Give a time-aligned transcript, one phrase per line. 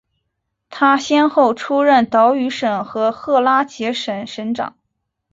[0.71, 4.75] 他先后出任岛屿省和拉赫杰省省长。